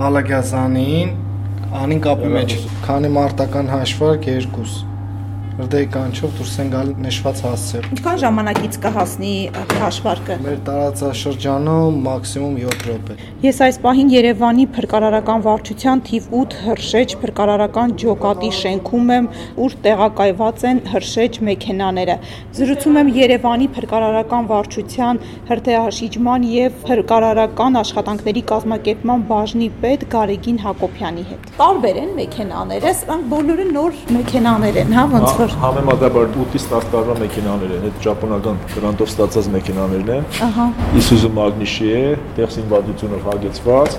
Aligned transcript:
Ալագյազանին 0.00 1.10
անին 1.76 1.98
կապի 2.06 2.28
մեջ։ 2.32 2.52
Քանի 2.86 3.08
մարտական 3.16 3.66
հաշվարկ 3.68 4.22
2 4.56 4.89
դե 5.70 5.80
կանչով 5.94 6.32
դուրս 6.38 6.54
են 6.62 6.68
գալ 6.72 6.90
նշված 7.04 7.40
հասցեր։ 7.44 7.86
Ինչքան 7.94 8.18
ժամանակից 8.22 8.76
կհասնի 8.84 9.32
հաշվարկը։ 9.80 10.36
Մեր 10.44 10.58
տարածաշրջանում 10.68 11.98
մաքսիմում 12.06 12.56
7 12.60 12.86
րոպե։ 12.90 13.16
Ես 13.44 13.60
այս 13.66 13.78
պահին 13.84 14.12
Երևանի 14.14 14.66
փրկարարական 14.76 15.44
վարչության 15.46 16.02
թիվ 16.10 16.28
8 16.40 16.56
հրշեջ 16.64 17.14
փրկարարական 17.20 17.94
ջոկատի 18.00 18.50
շենքում 18.60 19.12
եմ, 19.16 19.28
ուր 19.64 19.76
տեղակայված 19.86 20.64
են 20.70 20.82
հրշեջ 20.94 21.40
մեքենաները։ 21.50 22.16
Զրուցում 22.60 23.00
եմ 23.00 23.12
Երևանի 23.20 23.68
փրկարարական 23.76 24.50
վարչության 24.50 25.22
հրթեհաշիջման 25.50 26.46
եւ 26.50 26.78
փրկարարական 26.90 27.80
աշխատանքների 27.80 28.42
կազմակերպման 28.50 29.26
բաժնի 29.30 29.68
պետ 29.84 30.06
Գարեգին 30.14 30.58
Հակոբյանի 30.64 31.24
հետ։ 31.30 31.50
Տարբեր 31.60 32.00
են 32.00 32.12
մեքենաները, 32.20 32.94
սրանք 33.00 33.28
բոլորը 33.34 33.66
նոր 33.70 34.00
մեքենաներ 34.16 34.80
են, 34.84 34.94
հա, 34.96 35.04
ոնց 35.14 35.34
որ 35.40 35.49
Համեմատաբար 35.58 36.28
8-ից 36.30 36.66
10 36.70 36.84
տարվա 36.92 37.14
մեքենաներ 37.20 37.72
են, 37.76 37.86
այդ 37.88 37.96
ճապոնական 38.04 38.60
գրանտով 38.70 39.10
ստացած 39.10 39.48
մեքենաներն 39.54 40.12
են։ 40.14 40.28
Ահա։ 40.46 40.66
Isuzu 41.00 41.30
Magnishi 41.36 41.88
է, 41.90 42.02
տեխսինվադությունով 42.38 43.26
հագեցված։ 43.26 43.98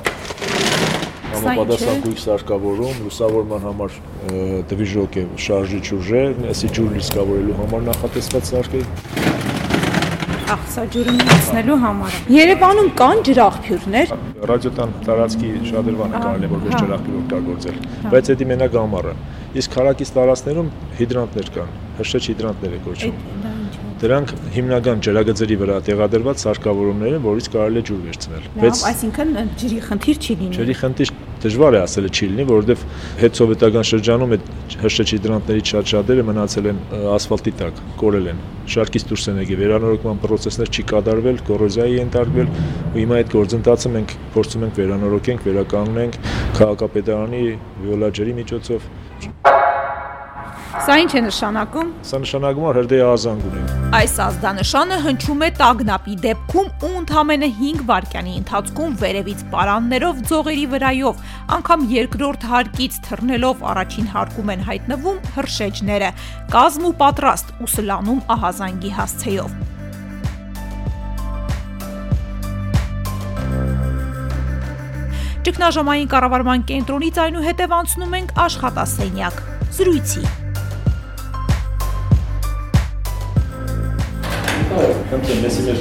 Համապատասխան 1.31 2.01
գույք 2.05 2.21
սարքավորում, 2.21 2.95
լուսավորման 3.05 3.67
համար 3.67 3.99
դվիժոկ 4.71 5.19
է, 5.21 5.25
շարժիչ 5.45 5.85
ուժ 5.97 6.11
է, 6.21 6.23
այսի 6.53 6.71
ջուր 6.77 6.89
լիցքավորելու 6.97 7.59
համար 7.61 7.85
նախատեսված 7.91 8.51
սարք 8.51 8.79
է։ 8.79 8.83
Ահ, 10.51 10.63
սա 10.67 10.83
ջուրը 10.91 11.11
միացնելու 11.15 11.75
համար։ 11.79 12.15
Երևանում 12.35 12.89
կան 12.99 13.21
ջրաղբյուրներ։ 13.27 14.09
Ռադիոտան 14.51 14.95
տարածքի 15.05 15.51
շատրվանը 15.69 16.23
կարելի 16.25 16.47
է 16.47 16.51
որպես 16.51 16.73
ջրաղբյուր 16.81 17.19
օգտագործել, 17.21 17.77
բայց 18.11 18.31
դա 18.31 18.47
մենակ 18.51 18.75
ամառը։ 18.81 19.13
Իսկ 19.51 19.73
հարակից 19.81 20.11
տարածքներում 20.15 20.67
հիդրանտներ 21.01 21.47
կան, 21.57 21.71
հրշեջ 21.97 22.27
հիդրանտներ 22.31 22.75
է 22.77 22.77
կոչվում։ 22.85 23.49
Դրանք 24.01 24.31
հիմնական 24.55 25.01
ջրագծերի 25.05 25.55
վրա 25.61 25.75
տեղադրված 25.85 26.39
սարքավորումներ 26.41 27.17
են, 27.17 27.25
որից 27.25 27.49
կարելի 27.53 27.81
է 27.81 27.83
ջուր 27.89 27.99
վերցնել։ 28.05 28.47
Բայց 28.61 28.79
այսինքն 28.91 29.35
ջրի 29.61 29.81
խնդիր 29.87 30.21
չի 30.21 30.37
լինի։ 30.39 30.57
Ջրի 30.57 30.75
խնդիր 30.79 31.11
դժվար 31.41 31.77
է 31.77 31.81
ասել 31.81 32.07
չի 32.11 32.29
լինի, 32.31 32.45
որովհետև 32.49 32.81
հետսովետական 33.21 33.85
շրջանում 33.91 34.33
այդ 34.37 34.49
հրշեջ 34.81 35.13
հիդրանտներից 35.15 35.71
շատ 35.71 35.91
շատերը 35.91 36.25
մնացել 36.31 36.69
են 36.71 36.81
ասֆալտի 37.17 37.53
տակ, 37.61 37.81
կորել 38.01 38.27
են։ 38.31 38.41
Շարքից 38.71 39.05
դուրս 39.11 39.25
են 39.31 39.39
եկել, 39.41 39.61
վերանորոգման 39.61 40.21
process-ներ 40.21 40.71
չի 40.71 40.85
կատարվել, 40.91 41.41
կոռոզիայի 41.49 41.97
ենթարկվել, 41.97 42.51
ու 42.91 43.01
հիմա 43.01 43.21
այդ 43.21 43.33
գործընթացը 43.35 43.93
մենք 43.97 44.15
փորձում 44.37 44.65
ենք 44.69 44.81
վերանորոգենք, 44.81 45.45
վերականգնենք 45.49 46.19
քաղաքապետարանի 46.61 47.41
վիոլաջերի 47.81 48.37
միջոցով։ 48.41 48.89
Սա 50.81 50.95
ինչ 51.01 51.11
է 51.13 51.21
նշանակում։ 51.25 51.89
Սա 52.07 52.19
նշանակում 52.23 52.65
է 52.67 52.71
հրդեհ 52.77 53.01
ազանգ 53.05 53.41
ունենք։ 53.49 53.95
Այս 53.97 54.13
ազդանշանը 54.25 54.99
հնչում 55.05 55.43
է 55.45 55.49
տագնապի 55.59 56.15
դեպքում 56.25 56.69
ու 56.87 56.91
ընդամենը 57.01 57.49
5 57.57 57.83
վայրկյանի 57.91 58.35
ընթացքում 58.41 58.95
վերևից 59.01 59.43
պարաններով 59.51 60.23
ձողերի 60.31 60.65
վրայով, 60.75 61.21
անգամ 61.57 61.85
երկրորդ 61.91 62.47
հարկից 62.53 62.97
թռնելով 63.09 63.67
առաջին 63.73 64.07
հարկում 64.15 64.53
են 64.55 64.65
հայտնվում 64.71 65.21
հրշեջները, 65.35 66.09
կազմ 66.55 66.87
ու 66.87 66.95
պատրաստ 67.03 67.53
ու 67.61 67.71
սլանում 67.75 68.25
ահազանգի 68.37 68.95
հասցեով։ 69.01 69.80
Ճգնաժամային 75.41 76.09
կառավարման 76.11 76.63
կենտրոնից 76.69 77.15
այնուհետև 77.23 77.71
անցնում 77.79 78.11
ենք 78.19 78.33
աշխատասենյակ։ 78.43 79.39
Զրույցի 79.77 80.21
Խնդրեմ, 85.11 85.41
մեսի 85.41 85.63
մեր 85.65 85.79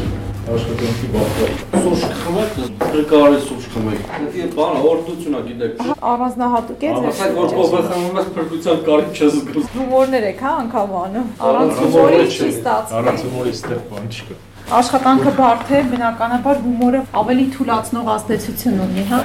աշխատանքի 0.54 1.10
բախտը։ 1.12 1.48
Սուրճ 1.84 2.16
խմեք, 2.22 2.56
փրկարի 2.80 3.38
սուրճ 3.44 3.68
խմեք։ 3.74 4.08
Դա 4.34 4.48
բանը 4.56 4.82
օրդություն 4.90 5.36
է 5.38 5.42
գիտեք։ 5.50 5.84
առանձնահատուկ 6.10 6.84
է 6.88 6.92
Ասեք 7.12 7.38
որ 7.38 7.54
կողը 7.60 7.82
խմում 7.90 8.20
ես 8.20 8.30
փրկության 8.40 8.84
կարիք 8.90 9.20
չես 9.20 9.40
զգում։ 9.40 9.72
հումորներ 9.76 10.30
եք 10.32 10.44
հա 10.48 10.54
անգամ 10.64 10.94
անում։ 11.04 11.32
Առանց 11.50 11.82
հումորի 11.84 12.22
չի 12.30 12.48
ստացվում։ 12.56 13.02
Առանց 13.02 13.26
հումորի 13.28 13.58
ստեղ 13.60 13.84
բան 13.92 14.14
չկա։ 14.16 14.40
Աշխատանքը 14.70 15.30
բարդ 15.34 15.70
է, 15.74 15.78
բնականաբար 15.90 16.58
հումորը 16.62 16.98
ավելի 17.18 17.46
թույլատնող 17.56 18.10
ազդեցություն 18.12 18.76
ունի, 18.84 19.02
հա։ 19.08 19.18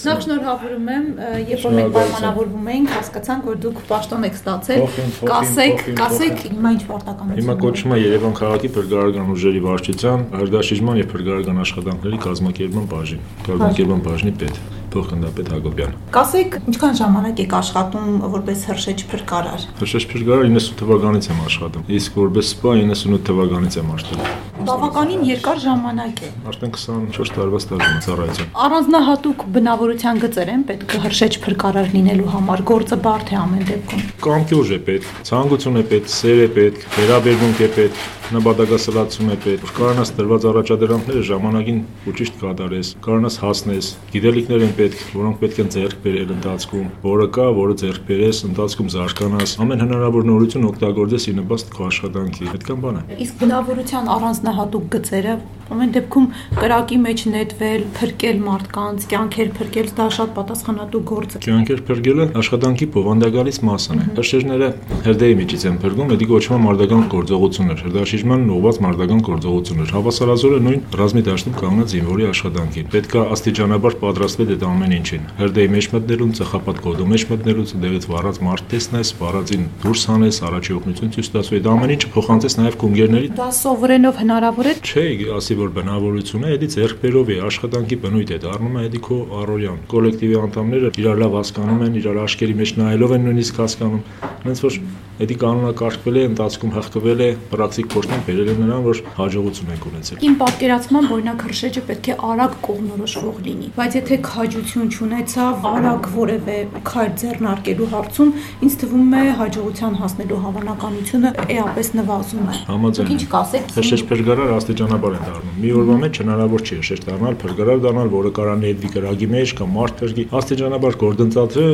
Նախ 0.00 0.22
շնորհավորում 0.24 0.88
եմ, 0.94 1.04
երբ 1.50 1.66
որ 1.66 1.74
մենք 1.76 1.92
պայմանավորվում 1.98 2.70
էինք, 2.74 2.94
հասկացանք, 2.96 3.50
որ 3.50 3.60
դուք 3.66 3.82
պաշտոն 3.90 4.26
եք 4.30 4.40
ստացել։ 4.40 4.84
Կասեք, 5.28 5.84
կասեք, 6.00 6.44
հիմա 6.56 6.74
ինչ 6.78 6.82
պարտականություն։ 6.88 7.40
Հիմա 7.44 7.58
կոչվում 7.68 7.92
է 7.92 8.00
Երևան 8.00 8.36
քաղաքի 8.40 8.74
փրկարարական 8.80 9.32
ուժերի 9.36 9.64
վարչության 9.68 10.26
հրդաշիժման 10.40 11.00
եւ 11.04 11.10
փրկարարական 11.12 11.64
աշխատանքների 11.68 12.22
կազմակերպման 12.30 12.92
բաժին, 12.96 13.24
կազմակերպման 13.50 14.04
բաժնի 14.08 14.34
պետ, 14.40 14.62
փոխգնդապետ 14.94 15.50
Հակոբյան։ 15.54 15.96
Կասեք, 16.16 16.58
ինչքան 16.72 17.00
ժամանակ 17.00 17.42
եք 17.46 17.56
աշխատում 17.60 18.12
որպես 18.36 18.64
հրշեջ 18.70 19.04
փրկարար։ 19.14 19.66
Հրշեջ 19.80 20.08
փրկարար 20.12 20.54
90 20.60 20.78
թվականից 20.82 21.30
եմ 21.30 21.42
աշխատում, 21.48 21.90
իսկ 22.00 22.22
որպես 22.24 22.54
սպա 22.54 22.78
98 22.84 23.28
թվականից 23.30 23.80
եմ 23.80 23.92
աշխատում։ 23.96 24.49
Բավականին 24.68 25.22
երկար 25.24 25.60
ժամանակ 25.64 26.20
է։ 26.20 26.30
Արդեն 26.50 26.72
24 26.76 27.32
տարվա 27.36 27.60
ստաժ 27.62 27.80
ունեմ 27.80 28.02
ծառայության։ 28.06 28.50
Առանձնահատուկ 28.66 29.44
բնավորության 29.56 30.20
գծեր 30.24 30.52
են 30.54 30.64
պետք 30.70 30.94
հրշեջ 31.06 31.38
փրկարար 31.46 31.90
լինելու 31.96 32.30
համար։ 32.36 32.64
Գործը 32.70 33.00
բարդ 33.08 33.32
է 33.32 33.38
ամեն 33.40 33.66
դեպքում։ 33.70 34.06
Կամքի 34.28 34.58
ուժ 34.60 34.70
է 34.70 34.80
պետք, 34.90 35.12
ցանկություն 35.30 35.80
է 35.80 35.84
պետք, 35.90 36.14
սեր 36.20 36.40
է 36.44 36.48
պետք, 36.60 36.88
վերաբերմունք 37.00 37.60
է 37.60 37.70
պետք, 37.80 38.08
նպատակասլացում 38.30 39.30
է 39.32 39.36
պետք։ 39.42 39.70
Կարողանաս 39.74 40.10
դրված 40.14 40.44
առաջադրանքները 40.50 41.22
ժամանակին 41.30 41.78
ու 42.06 42.12
ճիշտ 42.20 42.36
կատարես, 42.40 42.90
կարողանաս 43.02 43.38
հասնես։ 43.42 43.88
Գիտելիքներ 44.12 44.64
են 44.66 44.74
պետք, 44.78 45.00
որոնք 45.16 45.40
պետք 45.40 45.58
են 45.64 45.72
ձեռք 45.74 45.98
բերել 46.04 46.30
ընթացքում, 46.36 46.86
որը 47.10 47.26
կա, 47.34 47.46
որը 47.58 47.74
ձեռք 47.80 48.04
բերես, 48.10 48.42
ընթացքում 48.50 48.92
զարգանաս։ 48.94 49.56
Ամեն 49.66 49.82
հնարավոր 49.82 50.28
նորություն 50.30 50.68
օգտագործես 50.70 51.26
ի 51.26 51.34
նպաստ 51.40 51.74
քո 51.74 51.88
աշխատանքի։ 51.90 52.50
Այդքան 52.54 52.84
բան 52.86 53.00
է։ 53.00 53.18
Իսկ 53.26 53.34
բնավորության 53.40 54.10
առանձնահատուկ 54.14 54.49
գծերը 54.92 55.34
ամեն 55.70 55.92
դեպքում 55.94 56.26
կրակի 56.60 56.98
մեջ 57.04 57.22
նետվել, 57.30 57.82
փրկել 57.96 58.40
մարդկանց, 58.46 59.04
կյանքեր 59.10 59.50
փրկել, 59.60 59.90
դա 60.00 60.06
շատ 60.16 60.32
պատասխանատու 60.36 61.02
գործ 61.10 61.36
է։ 61.36 61.42
Կյանքեր 61.46 61.82
փրկելը 61.90 62.26
աշխատանքի 62.40 62.88
բովանդակալից 62.96 63.58
մասն 63.70 64.00
է։ 64.00 64.06
Հրշեջները 64.20 64.70
հրդեհի 65.06 65.36
միջից 65.40 65.66
են 65.70 65.78
փրկում, 65.84 66.10
դա 66.10 66.28
կոչվում 66.30 66.56
է 66.56 66.64
մարտական 66.66 67.04
գործողություններ, 67.14 67.84
հրդաշիժման 67.86 68.44
ուղղված 68.50 68.80
մարտական 68.84 69.22
գործողություններ։ 69.30 69.94
Հավասարազոր 69.94 70.56
է 70.56 70.60
նույն 70.66 70.82
ռազմի 71.00 71.22
դաշտում 71.30 71.56
կանգնած 71.60 71.94
զինվորի 71.94 72.28
աշխատանքին։ 72.30 72.90
Պետք 72.90 73.14
է 73.14 73.24
աստիճանաբար 73.30 73.96
պատրաստվել 74.00 74.52
այդ 74.54 74.64
ամեն 74.70 74.94
ինչին։ 75.00 75.24
Հրդեհի 75.40 75.70
մեջ 75.70 75.88
մտնելուն, 75.94 76.32
ծխապատ 76.40 76.80
կոդո 76.84 77.08
մեջ 77.10 77.24
մտնելուց, 77.30 77.74
դեղից 77.80 78.08
վառած 78.10 78.40
մարդ 78.50 78.64
տեսնես, 78.70 79.12
վառածին 79.20 79.64
դուրս 79.84 80.02
հանես, 80.10 80.40
առաջի 80.50 80.76
օգնություն 80.80 81.12
ցույց 81.14 81.30
տաս, 81.30 81.50
այդ 81.60 81.70
ամեն 81.70 81.94
ինչը 81.96 82.10
փոխանցես 82.14 82.56
նաև 82.60 82.78
կունգերների 82.80 83.30
Դա 83.40 83.48
սովորենով 83.60 84.20
հնարավոր 84.20 84.70
է։ 84.70 84.74
Չէ, 84.80 85.04
ասի 85.36 85.56
որ 85.60 85.72
բնավորություն 85.76 86.46
է, 86.48 86.54
դա 86.60 86.68
ձերբերով 86.74 87.30
է, 87.30 87.36
աշխատանքի 87.50 87.98
բնույթ 88.04 88.30
է, 88.30 88.38
դառնում 88.44 88.78
է 88.80 88.84
դա 88.94 89.00
քո 89.06 89.18
առօրյան։ 89.40 89.78
Կոլեկտիվի 89.90 90.38
անդամները 90.40 90.92
իրար 91.00 91.20
լավ 91.20 91.36
հասկանում 91.40 91.84
են, 91.86 92.00
իրար 92.00 92.20
աշկերի 92.24 92.56
մեջ 92.60 92.74
նայելով 92.80 93.14
են 93.16 93.26
նույնիսկ 93.28 93.60
հասկանում։ 93.60 94.02
Հենց 94.46 94.64
որ 94.66 94.80
դա 95.20 95.36
կանոնակարգվել 95.40 96.16
է, 96.16 96.22
ընթացքում 96.30 96.72
հղկվել 96.76 97.20
է, 97.20 97.28
պրակտիկ 97.50 97.88
փորձն 97.92 98.22
բերել 98.26 98.50
է 98.50 98.54
նրան, 98.60 98.84
որ 98.86 99.00
հաջողություն 99.20 99.72
ենք 99.74 99.84
ունեցել։ 99.90 100.22
Իմ 100.30 100.34
պատկերացման 100.40 101.08
օրինակ 101.16 101.44
հրշեջը 101.50 101.82
պետք 101.90 102.08
է 102.10 102.16
արագ 102.30 102.54
կողմնորոշվող 102.64 103.40
լինի, 103.50 103.68
բայց 103.76 103.96
եթե 104.00 104.18
քաջություն 104.30 104.88
չունեցավ 104.90 105.68
արագ 105.70 106.08
որևէ 106.16 106.56
քայլ 106.90 107.12
ձեռնարկելու 107.20 107.90
հարցում, 107.90 108.30
ինձ 108.64 108.78
թվում 108.80 109.14
է 109.20 109.24
հաջողության 109.40 109.98
հասնելու 110.00 110.40
հավանականությունը 110.40 111.30
էապես 111.60 111.92
նվազում 112.00 112.48
է։ 112.50 112.56
Համաձայն 112.70 113.10
Ինչ 113.10 113.22
կասեք։ 113.34 113.74
Հրշեջ 113.76 114.02
փրկարար 114.10 114.52
աստիճանաբար 114.56 115.16
են 115.20 115.24
դառնում։ 115.30 115.60
Մի 115.60 115.70
օրվա 115.80 115.96
մեջ 116.00 116.20
հնարավոր 116.20 116.64
չի 116.64 116.78
հրշեջ 116.80 117.00
դառնալ, 117.10 117.34
փրկարար 117.40 117.80
դառնալ, 117.84 118.10
որը 118.14 118.30
կարա 118.40 118.54
ներդի 118.60 118.90
կրագի 118.94 119.28
մեջ 119.34 119.54
կամ 119.60 119.74
մարդ 119.76 120.00
փրկի։ 120.00 120.24
Աստիճանաբար 120.40 120.98
գործընթացը 121.00 121.64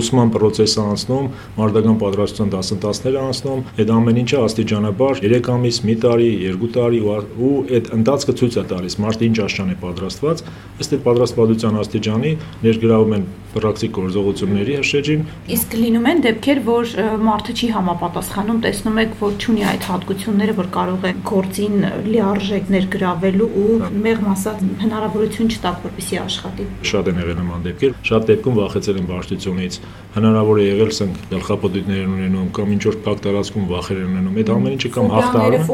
ուսման 0.00 0.32
process-ը 0.34 0.84
անցնում, 0.90 1.30
մարտական 1.60 1.96
պատրաստության 2.00 2.52
դասընթացը 2.90 3.00
փաստեր 3.00 3.16
անցնում, 3.20 3.60
այդ 3.80 3.90
ամեն 3.94 4.18
ինչը 4.20 4.38
աստիճանաբար 4.44 5.20
3 5.24 5.50
ամիս, 5.54 5.76
մի 5.86 5.94
տարի, 6.04 6.30
2 6.60 6.70
տարի 6.74 7.00
ու 7.06 7.52
այդ 7.78 7.90
ընթացքը 7.96 8.34
ցույց 8.40 8.56
է 8.60 8.64
տալիս. 8.70 8.96
Մարդը 9.04 9.28
ինչ 9.30 9.36
աշճան 9.46 9.70
է 9.70 9.76
պատրաստված, 9.84 10.42
ըստ 10.80 10.96
այդ 10.96 11.04
պատրաստվածության 11.06 11.78
աստիճանի 11.80 12.32
ներգրավում 12.66 13.14
են 13.20 13.24
պրակտիկ 13.50 13.92
գործողությունների 13.96 14.74
հաշեջին։ 14.78 15.22
Իսկ 15.54 15.72
լինում 15.80 16.06
են 16.10 16.20
դեպքեր, 16.26 16.58
որ 16.66 16.92
մարդը 17.26 17.54
չի 17.58 17.68
համապատասխանում, 17.74 18.60
տեսնում 18.66 19.00
եք, 19.02 19.16
որ 19.20 19.46
ունի 19.50 19.64
այդ 19.70 19.88
հատկությունները, 19.90 20.54
որ 20.60 20.68
կարող 20.76 21.06
է 21.10 21.12
գործին 21.30 21.74
լիարժեք 22.10 22.70
ներգրավելու 22.76 23.48
ու 23.60 23.90
մեղմ 24.06 24.28
ասած 24.30 24.62
հնարավորություն 24.84 25.50
չտակ, 25.50 25.82
որպեսի 25.90 26.20
աշխատի։ 26.20 26.68
Շատ 26.90 27.10
են 27.10 27.20
եղել 27.20 27.38
նման 27.40 27.66
դեպքեր, 27.66 27.96
շատ 28.10 28.30
դեպքում 28.30 28.58
վախեցել 28.60 29.00
են 29.00 29.10
բարդությունից, 29.10 29.80
հնարավոր 30.14 30.60
է 30.60 30.68
եղել 30.70 30.94
սենք 31.00 31.20
գլխապտույտներ 31.34 32.06
ունենում 32.14 32.48
կամ 32.54 32.74
ինչ 32.80 32.86
որ 32.88 32.96
փակ 33.04 33.18
տարածքում 33.20 33.64
վախեր 33.70 33.98
են 34.00 34.06
ունենում։ 34.10 34.36
Այդ 34.40 34.50
ամեն 34.54 34.74
ինչը 34.76 34.90
կամ 34.94 35.08
հաղթարում։ 35.12 35.66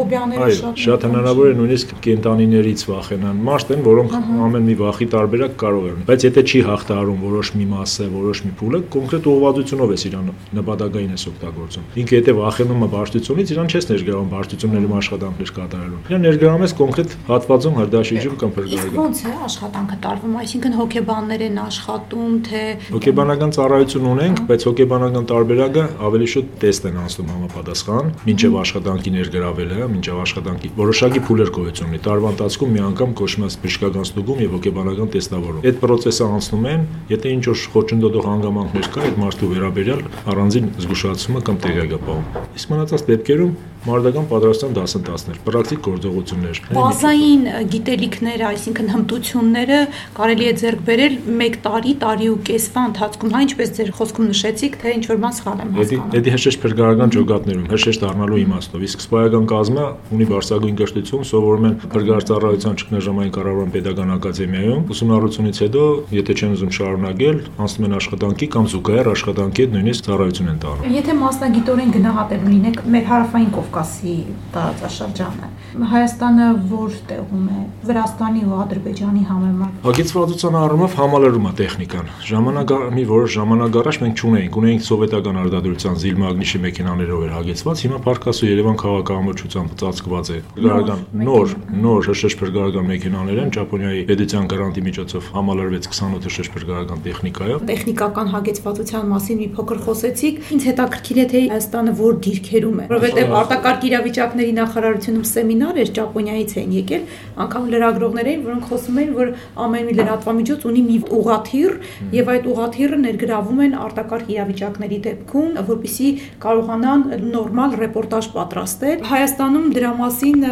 Այո, 0.46 0.70
շատ 0.82 1.04
հնարավոր 1.06 1.46
է 1.46 1.52
նույնիսկ 1.60 1.92
կենտանիներից 2.06 2.82
վախենան։ 2.90 3.42
Մարդ 3.46 3.70
են, 3.76 3.84
որոնք 3.86 4.16
ամեն 4.46 4.66
մի 4.66 4.74
վախի 4.80 5.06
տարբերակ 5.14 5.54
կարող 5.62 5.86
են։ 5.86 6.00
Բայց 6.10 6.26
եթե 6.26 6.44
չի 6.50 6.60
հաղթարում 6.66 7.20
որոշ 7.26 7.52
մի 7.56 7.66
մասը, 7.76 8.08
որոշ 8.16 8.42
մի 8.46 8.52
փուլը, 8.56 8.80
կոնկրետ 8.96 9.28
ուղղվածությունով 9.30 9.94
է 9.94 9.98
իրան 10.06 10.26
նպատակային 10.56 11.14
է 11.14 11.18
օգտագործում։ 11.30 11.86
Ինքը 12.02 12.16
եթե 12.16 12.34
վախենում 12.36 12.82
է 12.86 12.88
բարդությունից, 12.96 13.52
իրան 13.54 13.70
չես 13.70 13.88
ներգրավում 13.92 14.30
բարդություններում 14.34 14.94
աշխատանքներ 14.96 15.50
կատարելու։ 15.56 16.00
Իրան 16.06 16.22
ներգրավում 16.26 16.64
ես 16.66 16.74
կոնկրետ 16.80 17.16
հատվածում 17.26 17.76
հրդաշիջում 17.76 18.36
կամ 18.42 18.54
փրկարարում։ 18.56 19.00
Ոնց 19.06 19.20
է 19.26 19.34
աշխատանքը 19.46 19.96
տարվում, 20.06 20.36
այսինքն 20.42 20.76
հոգեբաններ 20.80 21.46
են 21.46 21.60
աշխատում, 21.66 22.32
թե 22.46 22.62
Հոգեբանական 22.96 23.56
ծառայություն 23.56 24.06
ունենք, 24.16 24.42
բայց 24.46 24.66
հոգեբանական 24.66 25.28
տարբերակը 25.30 25.84
ավելի 26.06 26.28
շուտ 26.36 26.52
տեստ 26.62 26.88
են 26.90 26.95
անցնում 27.02 27.30
համապատասխան, 27.32 28.10
մինչև 28.26 28.56
աշխատանքի 28.62 29.12
ներգրավելը, 29.16 29.88
մինչև 29.92 30.20
աշխատանքի 30.24 30.70
որոշակի 30.76 31.22
փուլեր 31.26 31.52
գոյություն 31.56 31.90
ունի։ 31.90 32.00
Տարվա 32.06 32.32
ընթացքում 32.36 32.72
մի 32.76 32.82
անգամ 32.86 33.14
կոչվում 33.20 33.46
է 33.46 33.50
բժշկական 33.66 34.06
ստուգում 34.06 34.42
եւ 34.46 34.56
հոգեբանական 34.56 35.10
տեստավորում։ 35.16 35.66
Այդ 35.66 35.80
process-ը 35.82 36.28
անցնում 36.36 36.68
են, 36.72 36.86
եթե 37.12 37.32
ինչ 37.36 37.44
որ 37.46 37.64
խոչընդոտող 37.76 38.28
հանգամանքներ 38.30 38.90
կա, 38.96 39.06
այդ 39.06 39.20
մարդու 39.26 39.50
վերաբերյալ 39.56 40.02
առանձին 40.36 40.70
զգուշացումը 40.86 41.42
կամ 41.46 41.60
տեղեկապահում։ 41.66 42.26
Իսկ 42.56 42.72
մնացած 42.76 43.06
դեպքերում 43.06 43.52
մարդական 43.86 44.26
պատրաստության 44.30 44.74
դասընթացներ, 44.76 45.38
պրակտիկ 45.46 45.80
գործողություններ։ 45.86 46.60
Բազային 46.76 47.42
գիտելիքները, 47.72 48.44
այսինքն 48.50 48.90
հմտությունները 48.96 49.78
կարելի 50.16 50.46
է 50.46 50.54
ձեռք 50.62 50.80
բերել 50.86 51.14
1 51.46 51.58
տարի, 51.66 51.92
տարի 52.02 52.26
ու 52.32 52.38
կեսվա 52.46 52.82
ընթացքում, 52.90 53.34
հա 53.36 53.42
ինչպես 53.46 53.72
ձեր 53.76 53.92
խոսքում 53.96 54.26
նշեցիք, 54.32 54.78
թե 54.82 54.94
ինչ 54.96 55.04
որ 55.06 55.20
բան 55.26 55.36
սխալ 55.36 55.62
եմ 55.66 55.70
հասկանում։ 55.76 56.26
Դա 56.26 56.34
հեշտ 56.36 56.60
փրկարարական 56.66 57.14
ջոկատներում, 57.16 57.66
հեշտ 57.76 58.02
դառնալու 58.06 58.40
իմաստով։ 58.46 58.86
Իսկ 58.86 59.04
սպայական 59.06 59.46
կազմը 59.52 59.86
ունի 60.16 60.26
բարձրագույն 60.30 60.76
կրթություն, 60.80 61.26
սովորում 61.30 61.66
են 61.66 61.76
փրկարարծառայության 61.96 62.78
ճգնաժամային 62.80 63.32
կառավարման 63.36 63.72
pedagogan 63.76 64.14
ակադեմիայում։ 64.16 64.82
Ուսումնառությունից 64.96 65.60
հետո, 65.66 65.84
եթե 66.16 66.36
չեն 66.36 66.56
ուզում 66.56 66.72
շարունակել, 66.76 67.38
անցնում 67.66 67.86
են 67.86 67.96
աշխատանքի 67.96 68.46
կամ 68.56 68.68
զուգահեռ 68.72 69.10
աշխատանքի 69.16 69.64
հետ 69.66 69.76
նույնիսկ 69.76 70.06
ծառայություն 70.06 70.50
են 70.52 70.60
տանում։ 70.66 70.96
Եթե 70.96 71.16
մասնագիտորեն 71.20 71.94
գնահատել 71.96 72.46
լինեք 72.46 72.78
մեր 72.96 73.06
հարավային 73.10 73.50
Կովկասի 73.76 74.12
տարածաշրջանը, 74.54 75.48
Հայաստանը 75.90 76.44
որտեղում 76.70 77.48
է 77.52 77.58
Վրաստանի 77.84 78.42
ու 78.46 78.54
Ադրբեջանի 78.64 79.24
համեմատ։ 79.28 79.74
Հագեցվածության 79.84 80.56
առումով 80.60 80.94
համալրում 80.96 81.48
է 81.50 81.52
տեխնիկան։ 81.60 82.08
Ժամանակ 82.30 82.72
մի 82.96 83.04
որոշ 83.10 83.34
ժամանակ 83.36 83.76
առաջ 83.80 83.98
մենք 84.00 84.16
ճունեինք, 84.16 84.56
ունեինք 84.56 84.86
սովետական 84.86 85.40
արտադրության 85.42 85.98
Զիլ 86.00 86.16
մագնիշի 86.24 86.60
մեքենաներով 86.64 87.20
էր 87.26 87.34
հագեցված, 87.36 87.82
հիմա 87.84 87.98
Փարքասու 88.06 88.48
Երևան 88.48 88.78
քաղաքամրջությամբ 88.80 89.76
ծածկված 89.76 90.26
է։ 90.32 90.38
Գրական 90.56 91.04
նոր, 91.26 91.54
նոր 91.84 92.00
հրշեջ 92.06 92.38
փրկարարական 92.40 92.88
մեքենաներ 92.96 93.42
են 93.44 93.52
Ճապոնիայի 93.56 94.02
պետության 94.08 94.48
գրանտի 94.56 94.86
միջոցով 94.86 95.30
համալրվեց 95.36 95.90
28 95.92 96.26
հրշեջ 96.26 96.50
փրկարարական 96.56 97.04
տեխնիկայով։ 97.06 97.66
Տեխնիկական 97.66 98.32
հագեցվածության 98.36 99.10
մասին 99.12 99.40
մի 99.42 99.48
փոքր 99.56 99.80
խոսեցիք։ 99.86 100.40
Ինչ 100.56 100.62
հետաքրքիր 100.66 101.16
է 101.16 101.26
թե 101.26 101.42
Հայաստանը 101.56 101.96
որ 102.00 102.18
դիրքերում 102.26 102.76
է, 102.76 102.88
որովհետև 102.96 103.36
արտակարգ 103.66 103.86
իրավիճակների 103.88 104.52
նախարարությունում 104.56 105.24
սեմինար 105.26 105.78
էր 105.82 105.88
Ճապոնիայից 105.96 106.52
էին 106.56 106.72
եկել, 106.76 107.02
անգամ 107.42 107.64
լրագրողներ 107.72 108.28
էին, 108.30 108.42
որոնք 108.46 108.66
խոսում 108.70 108.98
էին, 109.02 109.10
որ 109.16 109.32
ամեն 109.66 109.86
մի 109.86 109.94
լրատվամիջոց 109.96 110.66
ունի 110.70 110.82
մի 110.86 110.98
ուղաթիռ 111.16 111.72
եւ 112.14 112.30
այդ 112.36 112.46
ուղաթիռը 112.52 112.98
ներգրավում 113.02 113.62
են 113.66 113.74
արտակարգ 113.86 114.30
իրավիճակների 114.36 114.98
դեպքում, 115.06 115.50
որպիսի 115.66 116.08
կարողանան 116.46 117.02
նորմալ 117.26 117.76
ռեպորտաժ 117.82 118.28
պատրաստել։ 118.36 119.04
Հայաստանում 119.10 119.66
դրա 119.76 119.92
մասին 119.96 120.46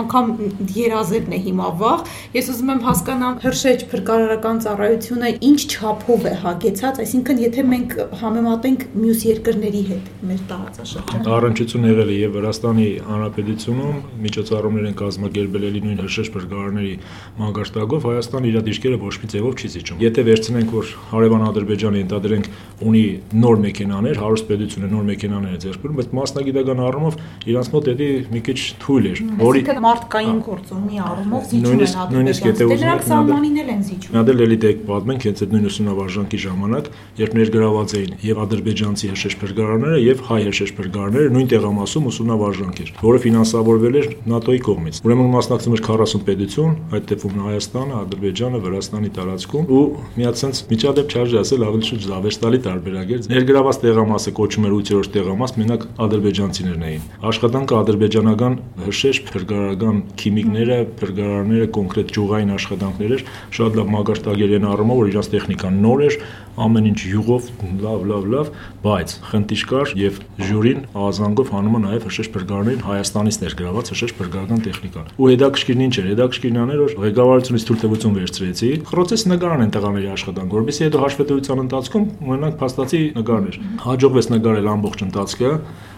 անգամ 0.00 0.32
երազելն 0.78 1.34
է 1.34 1.40
հիմա 1.44 1.68
վաղ։ 1.84 2.08
Ես 2.34 2.50
ուզում 2.54 2.72
եմ 2.74 2.82
հասկանամ 2.88 3.34
հրշեջ 3.44 3.84
փրկարարական 3.92 4.62
ծառայությունը 4.64 5.32
ինչ 5.50 5.60
չափով 5.74 6.24
է 6.24 6.34
հագեցած, 6.44 7.02
այսինքն 7.04 7.44
եթե 7.44 7.66
մենք 7.74 7.96
համեմատենք 8.24 8.86
մյուս 9.04 9.24
երկրների 9.34 9.82
հետ 9.90 10.10
մեր 10.30 10.42
տարածաշրջանը։ 10.54 11.34
Առնչություն 11.34 11.88
եղել 11.90 12.14
է 12.14 12.18
եւ 12.24 12.38
Վրաստանի 12.44 12.88
Հանրապետությունում 13.08 13.96
միջոց 14.24 14.44
միջոցառումներ 14.44 14.86
են 14.88 14.96
կազմակերպել 14.98 15.64
էլի 15.68 15.80
նույն 15.84 16.00
հրշեջ 16.04 16.28
բրգարների 16.34 16.92
մագարտակով 17.40 18.06
Հայաստանը 18.08 18.48
իր 18.50 18.58
դիրքերը 18.68 18.98
ոչ 19.04 19.14
մի 19.22 19.28
ձևով 19.34 19.54
չի 19.54 19.68
զիջում։ 19.74 20.02
Եթե 20.04 20.24
վերցնենք 20.28 20.74
որ 20.74 20.90
հարևան 21.14 21.44
Ադրբեջանը 21.48 22.02
ընդդադրենք 22.04 22.48
ունի 22.84 23.04
նոր 23.44 23.56
մեքենաներ, 23.64 24.20
հարուստ 24.24 24.44
պետությունը 24.50 24.88
նոր 24.94 25.04
մեքենաներ 25.08 25.54
է 25.54 25.60
ձեռք 25.64 25.80
բերում, 25.84 25.98
բայց 26.00 26.08
մասնագիտական 26.18 26.82
առումով 26.84 27.18
իրանց 27.54 27.70
մոտ 27.74 27.88
էլի 27.94 28.08
մի 28.34 28.40
քիչ 28.44 28.58
թույլ 28.84 29.08
էր, 29.14 29.22
որի 29.44 29.62
մարդկային 29.84 30.40
գործոնի 30.44 31.02
առումով 31.04 31.42
զիջում 31.54 31.74
են 31.74 31.94
Ադրբեջանը։ 31.94 32.14
Նույնիսկ 32.14 32.48
եթե 32.50 32.68
ուզում 32.74 32.92
եք 32.94 33.04
սահմանին 33.08 33.58
էլ 33.64 33.70
են 33.74 33.82
զիջում։ 33.88 34.14
Նա 34.14 34.24
դել 34.28 34.44
էլի 34.44 34.58
դեք 34.64 34.84
պատմենք 34.90 35.26
հենց 35.28 35.42
այդ 35.44 35.54
նույն 35.54 35.68
ուսումնավարժանքի 35.70 36.38
ժամանակ, 36.44 36.90
երբ 37.24 37.36
ներգրաված 37.38 37.94
էին 37.94 38.12
եւ 38.24 38.42
ադրբեջանցի 38.44 39.10
հրշեջ 39.14 39.36
բրգարանները 39.44 39.98
եւ 40.04 40.24
հայ 40.28 40.40
հրշեջ 40.44 40.74
բրգարանները 40.74 41.34
նույն 41.34 41.48
տեղամասում 41.54 42.08
ուսումնավարժանք 42.34 42.80
էր, 42.82 42.90
որը 43.00 43.18
ֆինանսավորվել 43.24 43.96
էր 43.98 44.06
ՆԱՏՕ-ի 44.34 44.60
կողմից։ 44.66 44.96
Ուրեմն 45.04 45.30
մասնակցում 45.34 45.74
էր 45.74 45.82
40 45.86 46.22
պետություն, 46.28 46.72
այդ 46.94 47.04
դեպքում 47.10 47.42
Հայաստանը, 47.44 47.94
Ադրբեջանը, 48.04 48.60
Վրաստանի 48.64 49.10
տարածքում 49.14 49.68
ու 49.74 49.82
միացած 50.18 50.60
միջադեպ 50.74 51.14
չարժի 51.14 51.38
ասել 51.44 51.64
ավելի 51.64 51.88
շուտ 51.88 52.04
զավեստալի 52.04 52.60
տարբերակ 52.64 53.12
էր։ 53.14 53.28
Ներգրաված 53.34 53.76
տեղամասը 53.84 54.34
կոչում 54.34 54.64
էր 54.64 54.74
8-րդ 54.74 55.10
տեղամաս, 55.14 55.54
մենակ 55.60 55.86
ադրբեջանցիներն 56.04 56.84
էին։ 56.84 57.02
Աշխատանքը 57.24 57.74
ադրբեջանական 57.84 58.54
հրշեջ, 58.84 59.20
փրկարարական 59.34 59.96
քիմիկները, 60.24 60.78
փրկարարները 61.00 61.68
կոնկրետ 61.74 62.14
ճյուղային 62.14 62.54
աշխատանքներ 62.54 63.14
էր, 63.14 63.24
շատ 63.54 63.78
լավ 63.78 63.92
մագարտագերեն 63.94 64.68
առումով, 64.74 65.00
որ 65.04 65.12
իրանց 65.14 65.30
տեխնիկան 65.34 65.80
նոր 65.84 66.04
էր, 66.04 66.18
ամեն 66.54 66.88
ինչ 66.90 67.00
յուղով 67.10 67.46
լավ, 67.84 68.02
լավ, 68.10 68.26
լավ, 68.34 68.50
բայց 68.84 69.14
խնդիր 69.30 69.62
կար 69.70 69.92
եւ 69.98 70.18
ժյուրին 70.44 70.82
ազանգով 71.04 71.50
հանում 71.54 71.74
է 71.74 71.80
նաեւ 71.84 72.04
հրշեջ 72.08 72.28
փրկարարներին 72.34 72.84
Հայաստանից 72.84 73.38
ներգրաված 73.44 73.90
հրշեջ 73.94 74.14
փրկարարական 74.18 74.62
տեխնիկան։ 74.64 75.08
Ու 75.14 75.30
հետաքրքիրն 75.34 75.84
ինչ 75.84 75.94
էր, 75.94 76.08
հետաքրքիրն 76.14 76.60
աներ 76.64 76.82
որ 76.84 76.94
ղեկավարությունից 77.04 77.66
թույլտվություն 77.68 78.18
վերցրեցի, 78.20 78.70
խրոցես 78.90 79.26
նկարան 79.34 79.64
են 79.64 79.74
տղաների 79.74 80.08
աշխատանք, 80.14 80.54
որովհետեւ 80.54 80.84
հետո 80.84 81.02
հաշվետվության 81.04 81.64
ընթացքում 81.64 82.06
ունենանք 82.24 82.60
փաստացի 82.64 83.02
նկարներ։ 83.18 83.58
Հաջողվեց 83.84 84.30
նկարել 84.34 84.70
ամբողջ 84.74 85.04
ընթացքը, 85.04 85.52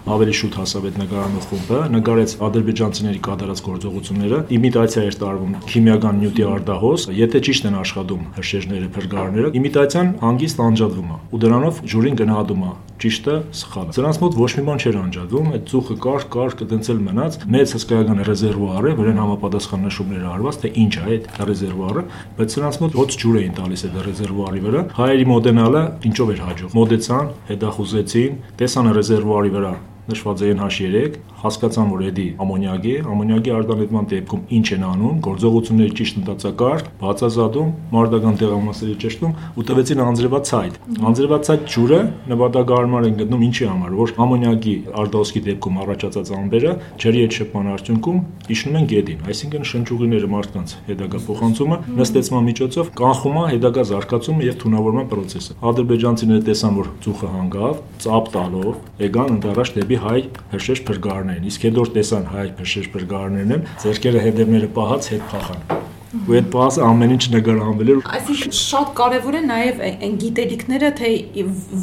ավելի 0.07 0.35
շուտ 0.39 0.57
հասավ 0.61 0.85
այդ 0.87 0.99
նկարանող 1.01 1.47
խումբը, 1.51 1.79
նկարեց 1.97 2.33
ադրբեջանցիների 2.47 3.21
կատարած 3.27 3.63
գործողությունները, 3.67 4.39
իմիտացիա 4.55 5.03
էր 5.03 5.17
տարվում 5.23 5.57
քիմիական 5.67 6.21
նյութի 6.23 6.45
արտահոս, 6.47 7.07
եթե 7.17 7.41
ճիշտ 7.47 7.67
են 7.67 7.79
աշխատում 7.81 8.23
հրշեջները, 8.37 8.91
փրկարարները, 8.95 9.51
իմիտացիան 9.59 10.13
հանգիստ 10.47 10.61
անջատվում 10.63 11.09
է 11.11 11.17
ու 11.35 11.39
դրանով 11.43 11.79
ժյուրին 11.91 12.17
գնահատում 12.21 12.61
է 12.67 12.69
ճիշտը 13.03 13.35
սխալը։ 13.61 13.95
Սրանց 13.97 14.19
մոտ 14.23 14.37
ոչ 14.39 14.51
մի 14.57 14.63
բան 14.67 14.83
չէր 14.83 14.99
անջատվում, 15.01 15.49
այդ 15.57 15.65
ծուխը 15.73 15.97
կար, 16.07 16.27
կար, 16.37 16.55
կդնցել 16.61 17.01
մնաց, 17.07 17.39
մեծ 17.57 17.75
հսկայական 17.77 18.23
ռեզերվուար 18.29 18.87
է, 18.87 18.93
որին 19.01 19.21
համապատասխան 19.23 19.85
նշումներ 19.87 20.29
արված, 20.37 20.61
թե 20.63 20.71
ինչ 20.87 20.95
է 20.97 21.03
այդ 21.17 21.29
ռեզերվուարը, 21.51 22.07
բայց 22.39 22.57
սրանց 22.57 22.81
մոտ 22.87 22.97
ոչ 23.03 23.11
ջուր 23.27 23.41
էին 23.43 23.59
տալիս 23.59 23.85
այդ 23.91 23.99
ռեզերվուարի 24.07 24.65
վրա։ 24.67 24.87
Հայերի 24.97 25.29
մոդենալը 25.35 25.85
ինչով 26.07 26.33
էր 26.37 26.41
հաջող։ 26.47 26.79
Մոդեցան, 26.81 27.29
հետախուզեցին, 27.51 28.41
տեսան 28.63 28.91
ռեզերվուարի 28.97 29.55
վրա 29.57 29.75
նշված 30.07 30.43
է 30.47 30.51
NH3, 30.57 31.17
հասկացան, 31.47 31.89
որ 31.93 32.03
էդի 32.11 32.27
ամոնիակ 32.43 32.87
է, 32.87 32.95
ամոնիակի 33.13 33.53
արտանետման 33.57 34.07
դեպքում 34.13 34.43
ինչ 34.57 34.67
են 34.77 34.85
անում, 34.87 35.17
գործողությունների 35.27 35.95
ճիշտ 36.01 36.19
մտածակարգ, 36.21 36.89
բացազատում, 37.03 37.71
մարտական 37.93 38.39
տեղամասերի 38.41 38.95
ճշտում 39.03 39.35
ու 39.57 39.67
տվեցին 39.67 40.03
անձրևացայդ։ 40.07 40.79
Անձրևացայդ 41.11 41.67
ջուրը 41.77 42.01
նպատակարար 42.33 43.07
են 43.07 43.17
գտնում 43.21 43.45
ինչի 43.47 43.67
համար, 43.67 43.97
որ 44.01 44.15
ամոնիակի 44.27 44.75
արտահոսքի 45.03 45.43
դեպքում 45.47 45.81
առաջացած 45.87 46.33
ամբերը 46.37 46.73
ջրի 47.03 47.21
հետ 47.27 47.37
շփման 47.37 47.71
արդյունքում 47.77 48.19
իջնում 48.57 48.77
են 48.77 48.89
գետին, 48.93 49.21
այսինքն 49.27 49.67
շնչուղիները 49.71 50.31
մարդկանց 50.37 50.75
հետագա 50.87 51.21
փոխանցումը 51.27 51.79
նստեցման 51.97 52.47
միջոցով 52.47 52.91
կանխում 52.97 53.37
է 53.37 53.45
հետագա 53.57 53.85
զարգացումը 53.91 54.47
եւ 54.47 54.59
թունավորման 54.63 55.09
process-ը։ 55.13 55.57
Ադրբեջանցիները 55.71 56.47
տեսան, 56.47 56.77
որ 56.77 56.91
ծուխը 57.07 57.31
հանգավ, 57.37 57.81
ծապ 58.07 58.31
տալով 58.37 58.75
եկան 59.07 59.33
ընդառաջ 59.37 59.73
դեպի 59.77 59.96
հայ 60.05 60.21
հրշեջ 60.55 60.85
փրկարներին։ 60.91 61.51
Իսկ 61.53 61.67
հետո 61.71 61.89
տեսան 61.97 62.31
հայ 62.37 62.47
հրշեջ 62.63 62.93
փրկարներն 62.97 63.59
են, 63.59 63.67
ձերքերը 63.87 64.25
հետևները 64.29 64.73
պահած 64.81 65.13
հետ 65.17 65.29
փախան 65.35 65.85
ու 66.27 66.35
այդ 66.39 66.47
պահը 66.53 66.83
ամեն 66.87 67.13
ինչ 67.17 67.25
նկարահանվել 67.33 67.89
էր 67.93 67.99
այսինքն 68.17 68.53
շատ 68.57 68.91
կարևոր 68.99 69.37
է 69.37 69.41
նաև 69.47 69.81
այն 69.87 70.15
գիտելիքները 70.23 70.91
թե 71.01 71.11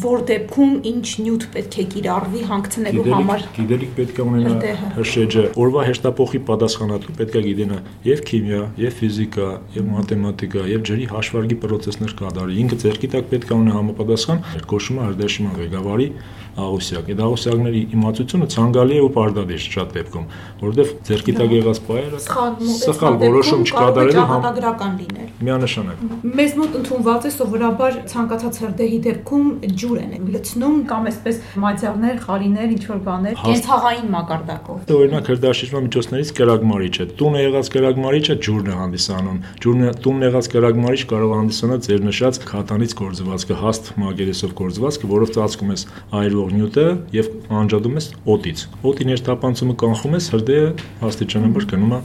որ 0.03 0.23
դեպքում 0.29 0.71
ինչ 0.91 1.07
նյութ 1.23 1.45
պետք 1.55 1.77
է 1.83 1.85
կիրառվի 1.93 2.43
հանգցնելու 2.51 3.05
համար 3.13 3.45
գիտելիք 3.57 3.93
պետք 3.99 4.21
է 4.23 4.25
ունենա 4.27 4.77
հրշեջը 4.97 5.43
օրվա 5.63 5.85
հեշտափոխի 5.89 6.41
պատասխանատու 6.49 7.17
պետք 7.19 7.35
է 7.35 7.43
գիտենա 7.47 7.79
եւ 8.09 8.23
քիմիա 8.31 8.61
եւ 8.83 8.95
ֆիզիկա 9.03 9.49
եւ 9.77 9.89
մաթեմատիկա 9.93 10.65
եւ 10.71 10.87
ջրի 10.89 11.09
հաշվարկի 11.13 11.59
process-ներ 11.67 12.15
կատարի 12.23 12.59
ինքը 12.63 12.79
ձերքի 12.83 13.11
տակ 13.13 13.29
պետք 13.33 13.53
է 13.53 13.59
ունենա 13.59 13.77
համապատասխան 13.79 14.43
կոչումը 14.73 15.05
արտաշիման 15.09 15.59
ղեկավարի 15.63 16.09
աղոսյակ։ 16.53 17.07
Այդ 17.13 17.21
աղոսյակների 17.23 17.81
իմացությունը 17.97 18.47
ցանկալի 18.53 18.97
է 18.97 19.03
ու 19.03 19.11
պարտադիր 19.17 19.63
շատ 19.63 19.93
դեպքում, 19.97 20.25
որովհետև 20.63 20.91
ձերքի 21.07 21.33
տակ 21.39 21.53
եղած 21.57 21.79
բայերը 21.87 22.19
սխալ 22.23 23.17
որոշում 23.23 23.63
չկատարելու 23.63 24.25
համադրական 24.33 24.93
լինել։ 25.01 25.29
Միանշանակ։ 25.43 26.03
Մեզ 26.23 26.53
մոտ 26.59 26.77
ընդունված 26.79 27.25
է 27.27 27.31
սովորաբար 27.33 27.97
ցանկացած 28.13 28.59
հրդեհի 28.63 28.99
դեպքում 29.07 29.47
ջուր 29.83 29.97
են 30.03 30.27
լցնում 30.33 30.77
կամ 30.93 31.09
այսպես 31.13 31.39
մատյարներ, 31.63 32.21
խարիներ, 32.23 32.69
ինչ 32.73 32.83
որ 32.93 33.01
բաներ, 33.07 33.35
կենցաղային 33.43 34.07
մակարդակով։ 34.13 34.93
Օրինակ 34.93 35.31
հրդեհաշիժման 35.33 35.87
միջոցներից 35.89 36.31
կրակմարիչը, 36.37 37.07
տունը 37.19 37.43
եղած 37.43 37.71
կրակմարիչը 37.73 38.37
ջուրն 38.43 38.69
է 38.73 38.77
հանդիսանում։ 38.83 39.41
Ջուրն 39.63 39.83
տունն 40.03 40.27
եղած 40.27 40.49
կրակմարիչ 40.53 41.01
կարող 41.13 41.33
է 41.33 41.37
հանդիսանալ 41.43 41.83
ձեր 41.87 42.03
նշած 42.07 42.39
քաթանից 42.53 42.95
գործվածքը, 43.03 43.57
հաստ 43.63 43.91
մագերեսով 44.03 44.55
գործվածքը, 44.63 45.11
որով 45.13 45.33
ծածկում 45.33 45.73
ես 45.73 45.85
այրու 46.23 46.42
տրվող 46.43 46.57
նյութը 46.57 46.85
եւ 47.15 47.27
անջատում 47.55 47.95
ես 47.99 48.07
օդից։ 48.33 48.63
Օդի 48.83 49.05
ներթափանցումը 49.09 49.75
կանխում 49.79 50.15
ես, 50.17 50.25
հրդեհը 50.33 50.67
աստիճանաբար 51.07 51.67
գնում 51.71 51.93
է 51.93 51.99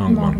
հանգման։ 0.00 0.36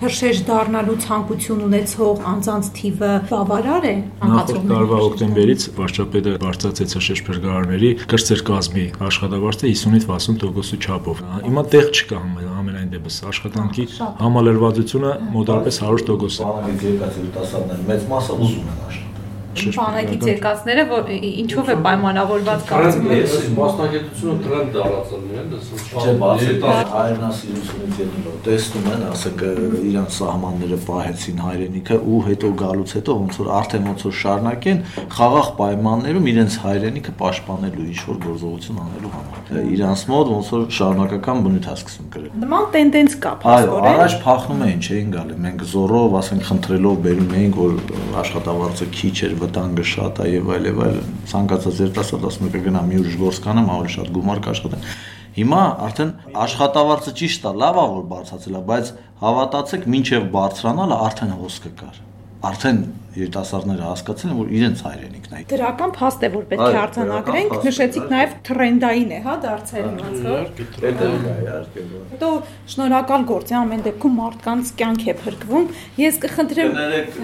Հրշեջ 0.00 0.38
դառնալու 0.48 0.96
ցանկություն 1.04 1.62
ունեցող 1.64 2.22
անձանց 2.30 2.68
թիվը 2.76 3.10
բավարար 3.28 3.84
է 3.84 3.94
Նախորդ 4.24 4.66
տարվա 4.70 5.00
օկտեմբերից 5.04 5.66
վարչապետը 5.76 6.34
բարձրացեց 6.44 6.94
հրշեջ 6.98 7.22
փրկարարների 7.28 7.90
կրծեր 8.12 8.44
կազմի 8.48 8.86
աշխատավարձը 9.08 9.72
50-ից 9.74 10.08
60%-ի 10.08 10.80
չափով։ 10.84 11.24
Հիմա 11.44 11.66
տեղ 11.74 11.88
չկա 12.00 12.20
ամենայն 12.64 12.92
դեպս 12.96 13.22
աշխատանքի 13.32 13.88
համալրվածությունը 14.24 15.16
մոտավորապես 15.36 15.82
100% 15.84 16.44
է։ 16.44 16.52
Բանակի 16.52 16.94
երկացի 16.94 17.32
տասաններ 17.38 17.88
մեծ 17.92 18.06
մասը 18.14 18.38
ուզում 18.44 18.70
են 18.72 18.86
աշխատել 18.88 19.03
բանակի 19.54 20.16
ցերկացները, 20.24 20.84
որ 20.90 21.10
ինչով 21.14 21.70
է 21.74 21.76
պայմանավորված 21.84 22.64
կարծում 22.70 23.08
Ես 23.14 23.34
մասնագիտությունը 23.54 24.36
տրենդ 24.44 24.74
դարձել 24.74 25.22
են, 25.34 25.52
Չէ, 25.94 26.12
բացի 26.24 26.54
հայրենասիրությունից 26.94 28.00
ելնելով 28.04 28.36
տեսնում 28.44 28.88
են, 28.94 29.04
ասեք 29.14 29.44
իրանց 29.94 30.18
սահմանները 30.18 30.78
պահեցին 30.88 31.42
հայրենիքը 31.44 31.98
ու 32.14 32.20
հետո 32.28 32.50
գալուց 32.64 32.94
հետո 32.98 33.16
ոնց 33.24 33.38
որ 33.40 33.50
արդեն 33.58 33.88
ոնց 33.90 34.04
որ 34.04 34.14
շարունակեն 34.24 34.82
խաղաղ 35.14 35.48
պայմաններում 35.60 36.28
իրենց 36.34 36.58
հայրենիքը 36.64 37.14
պաշտպանելու 37.24 37.86
ինչ 37.94 38.00
որ 38.04 38.18
գործողություն 38.24 38.80
անելու 38.84 39.12
համար։ 39.14 39.62
Իրանց 39.74 40.04
մոտ 40.14 40.32
ոնց 40.34 40.50
որ 40.54 40.66
շարունակական 40.78 41.42
բնույթ 41.44 41.68
հասկացում 41.70 42.08
կրել։ 42.14 42.30
Նման 42.44 42.64
տենդենս 42.74 43.16
կա, 43.24 43.32
փաստորեն։ 43.44 43.84
Այո, 43.84 43.94
առաջ 43.94 44.16
փախնում 44.24 44.64
էին, 44.64 44.80
չէին 44.84 45.10
գալի։ 45.14 45.38
Մենք 45.44 45.64
զորով, 45.74 46.16
ասենք, 46.20 46.44
խնդրելով 46.48 46.96
բերում 47.04 47.34
էինք, 47.34 47.58
որ 47.64 47.72
աշխատավարձը 48.24 48.88
քիչ 48.94 49.16
էր, 49.24 49.34
վտանգը 49.44 49.84
շատ 49.90 50.22
է 50.24 50.28
եւ 50.34 50.50
այլ 50.54 50.68
եւ 50.70 50.80
այլ 50.84 50.98
ցանկացած 51.32 51.82
ասում 52.30 52.48
է 52.48 52.52
կգնա 52.54 52.82
մի 52.88 53.00
ուրիշ 53.04 53.18
գործ 53.20 53.42
կանեմ, 53.44 53.70
ավելի 53.74 53.92
շատ 53.94 54.10
գումար 54.14 54.42
կաշխատեմ։ 54.48 54.88
Հիմա 55.34 55.62
արդեն 55.88 56.10
աշխատավարձը 56.44 57.14
ճիշտ 57.20 57.46
է, 57.50 57.54
լավ 57.64 57.78
է 57.82 57.86
որ 57.94 58.08
բարձրացել 58.14 58.58
է, 58.58 58.64
բայց 58.70 58.90
հավատացեք, 59.24 59.86
մինչև 59.94 60.28
բարձրանալը 60.38 60.98
արդեն 61.10 61.38
հոսքը 61.42 61.72
կար 61.82 62.02
արդեն 62.44 62.78
երիտասարդները 63.14 63.84
հասկացել 63.86 64.30
են, 64.30 64.38
որ 64.40 64.48
իրենց 64.58 64.80
հայրենիքն 64.84 65.34
է։ 65.34 65.42
Դրական 65.52 65.92
փաստ 65.94 66.24
է, 66.26 66.30
որ 66.34 66.46
պետք 66.50 66.64
է 66.64 66.78
արձանագրենք, 66.80 67.52
նշեցիք 67.64 68.06
նաև 68.10 68.34
տրենդային 68.48 69.12
է, 69.14 69.20
հա, 69.24 69.34
դարձել 69.44 69.86
իհարկե։ 71.44 71.86
Հետո 72.14 72.30
շնորհակալ 72.74 73.26
գործ 73.30 73.54
է 73.54 73.58
ամեն 73.60 73.84
դեպքում 73.86 74.18
մարդկանց 74.18 74.72
կյանք 74.82 75.04
է 75.04 75.16
փրկվում։ 75.22 75.68
Ես 76.02 76.20
կխնդրեմ, 76.26 76.78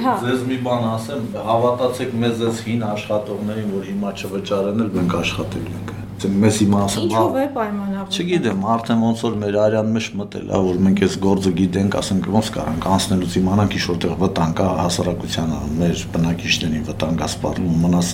հա, 0.07 0.17
ձեզ 0.31 0.45
մի 0.51 0.61
բան 0.71 0.89
ասեմ, 0.95 1.27
հավատացեք 1.51 2.19
մեզ 2.23 2.45
այս 2.51 2.65
հին 2.71 2.87
աշխատողներին, 2.95 3.73
որ 3.81 3.91
հիմա 3.91 4.15
չվճարեն, 4.21 4.87
մենք 5.01 5.19
աշխատելու 5.25 5.75
ենք 5.81 5.90
մեզ 6.29 6.59
հիմա 6.61 6.81
ասեմ, 6.87 7.05
ինչով 7.07 7.37
է 7.41 7.45
պայմանավորվում։ 7.55 8.17
Չգիտեմ, 8.21 8.65
արդեն 8.75 9.05
ոնց 9.07 9.23
որ 9.27 9.37
մեր 9.41 9.59
արյան 9.65 9.93
մեջ 9.97 10.09
մտել 10.21 10.51
է, 10.51 10.61
որ 10.67 10.81
մենք 10.87 11.03
այս 11.07 11.17
գործը 11.25 11.53
գիտենք, 11.61 11.97
ասենք 12.01 12.29
ոնց 12.37 12.51
կարանք 12.57 12.89
անցնելուց 12.91 13.37
իմանանք 13.41 13.77
ինչ 13.81 13.85
որտեղ 13.91 14.15
վտանգ 14.21 14.57
կա 14.61 14.69
հասարակությանը, 14.81 15.61
մեր 15.81 16.05
բնակիչներին 16.17 16.87
վտանգ 16.91 17.25
ասպարում 17.31 17.81
մնաս 17.87 18.13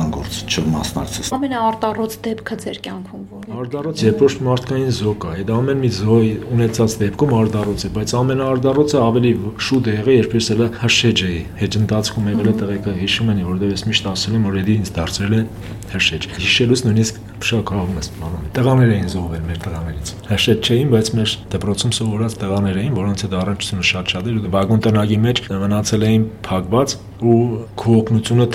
անգործ 0.00 0.40
չմասնակցես։ 0.52 1.32
Ամենաարտառոց 1.36 2.20
դեպքը 2.26 2.60
ձեր 2.66 2.82
կյանքում 2.86 3.26
է։ 3.46 3.56
Արտառոց 3.56 4.02
երբոշտ 4.02 4.40
մարդկային 4.46 4.90
զոկ 4.96 5.24
է։ 5.26 5.34
Այդ 5.36 5.50
ամեն 5.54 5.78
մի 5.82 5.90
զոյ 5.96 6.30
ունեցած 6.56 6.94
դեպքում 7.02 7.34
արտառոց 7.36 7.84
է, 7.86 7.90
բայց 7.96 8.14
ամենաարտառոցը 8.20 8.98
ավելի 9.06 9.32
շուտ 9.66 9.86
է 9.86 9.94
եղել, 9.96 10.16
երբ 10.16 10.34
ես 10.36 10.48
էլ 10.56 10.62
հրշեջ 10.82 11.22
էի։ 11.26 11.38
Հետ 11.60 11.78
ընթացքում 11.80 12.28
եղել 12.32 12.50
է 12.50 12.54
տեղեկը 12.60 12.94
հիշում 13.06 13.30
եմ, 13.36 13.40
որովհետև 13.46 13.76
ես 13.76 13.84
միշտ 13.86 14.08
ասել 14.10 14.36
եմ, 14.36 14.46
որ 14.46 14.58
էդի 14.66 14.76
ինձ 14.76 14.90
դարձրել 14.96 15.36
է 15.36 15.40
հրշեջ։ 15.86 16.26
Հիշելուց 16.36 16.82
նույնիսկ 16.86 17.20
շոկահում 17.46 17.96
ես 17.96 18.08
բանում։ 18.16 18.44
Տղաներ 18.56 18.92
էին 18.96 19.08
զոհվել 19.12 19.42
մեր 19.46 19.58
տղաներից։ 19.66 20.12
Հաշետ 20.26 20.66
չէին, 20.66 20.90
բայց 20.96 21.10
մեր 21.16 21.34
դպրոցում 21.54 21.92
սովորած 21.96 22.36
տղաներ 22.42 22.78
էին, 22.82 22.96
որոնց 22.96 23.24
հետ 23.26 23.36
առնչությունը 23.36 23.86
շատ-շատ 23.92 24.30
էր։ 24.32 24.38
Վագոն 24.56 24.84
տնագի 24.86 25.18
մեջ 25.26 25.42
մնացել 25.66 26.06
էին 26.10 26.26
փակված 26.46 26.96
ու 27.26 27.40
քո 27.76 27.96
օգնությունը 28.00 28.46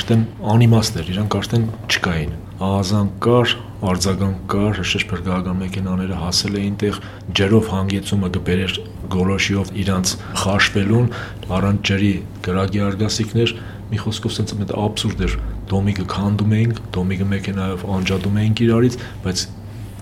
արդեն 0.00 0.24
անիմաստ 0.54 1.00
էր, 1.00 1.10
իրանք 1.14 1.36
արդեն 1.40 1.66
չկային 1.90 2.32
աղազան 2.60 3.12
կար, 3.24 3.54
արձագան 3.80 4.32
կար, 4.52 4.74
հրշեջ 4.76 5.04
փրկական 5.10 5.60
մեքենաները 5.60 6.16
հասել 6.20 6.56
էին 6.60 6.74
տեղ, 6.80 6.98
ջրով 7.38 7.68
հանգեցումը 7.72 8.28
կբերեր 8.34 8.74
գոլոշիով 9.14 9.70
իրանց 9.80 10.12
խաշվելուն, 10.40 11.08
առանց 11.60 11.80
ջրի 11.90 12.12
գրագի 12.44 12.82
արգասիքներ, 12.90 13.54
մի 13.90 14.02
խոսքով 14.04 14.34
sense 14.36 14.58
մեծ 14.60 14.74
աբսուրդ 14.84 15.24
էր։ 15.26 15.38
Դոմիկը 15.70 16.04
քանդում 16.12 16.54
էինք, 16.60 16.82
դոմիկը 16.98 17.26
մեքենայով 17.30 17.88
անջատում 17.96 18.38
էինք 18.44 18.62
իրարից, 18.68 19.00
բայց 19.24 19.44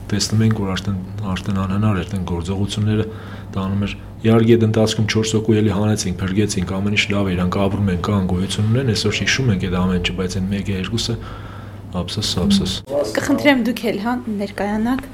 տեսնում 0.08 0.44
ենք, 0.49 0.61
որ 0.64 0.70
արդեն 0.75 0.99
արդեն 1.28 1.58
անհնար 1.62 1.99
էր, 1.99 2.06
այդեն 2.08 2.28
գործողությունները 2.28 3.08
տանում 3.54 3.82
էր 3.88 3.97
Իհարկե 4.18 4.54
այդ 4.56 4.64
ընթացքում 4.66 5.04
4 5.14 5.32
հոգու 5.37 5.56
էլի 5.58 5.73
հանեցինք, 5.76 6.16
փրկեցինք, 6.18 6.70
ամեն 6.75 6.94
ինչ 6.97 7.04
լավ 7.12 7.28
է, 7.28 7.35
իրանք 7.37 7.58
ապրում 7.62 7.90
են, 7.92 8.00
կան 8.08 8.25
գոյություն 8.32 8.73
ունեն, 8.73 8.88
այսօր 8.94 9.14
հիշում 9.18 9.52
ենք 9.54 9.66
այդ 9.68 9.76
ամեն 9.78 10.00
ինչը, 10.00 10.14
բայց 10.18 10.35
այն 10.38 10.49
1-2-ը 10.58 11.14
Ափսոս, 11.97 12.30
ափսոս։ 12.42 12.73
Կխնդրեմ 13.16 13.61
դուք 13.64 13.78
էլ 13.88 13.99
հա 14.04 14.12
ներկայանաք։ 14.28 15.04